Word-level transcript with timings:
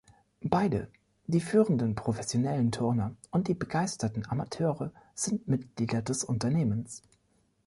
Beide, 0.41 0.87
die 1.27 1.39
führenden 1.39 1.93
professionellen 1.93 2.71
Turner 2.71 3.15
und 3.29 3.47
die 3.47 3.53
begeisterten 3.53 4.25
Amateure 4.25 4.91
sind 5.13 5.47
Mitlieder 5.47 6.01
des 6.01 6.23
Unternehmens. 6.23 7.03